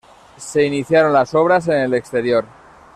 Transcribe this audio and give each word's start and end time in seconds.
Se 0.37 0.63
iniciaron 0.65 1.13
las 1.13 1.35
obras 1.35 1.67
en 1.67 1.75
el 1.81 1.93
exterior. 1.93 2.43